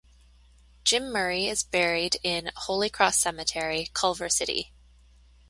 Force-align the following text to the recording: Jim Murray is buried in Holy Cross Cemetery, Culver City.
Jim 0.83 1.13
Murray 1.13 1.45
is 1.45 1.61
buried 1.61 2.17
in 2.23 2.49
Holy 2.55 2.89
Cross 2.89 3.19
Cemetery, 3.19 3.91
Culver 3.93 4.29
City. 4.29 4.71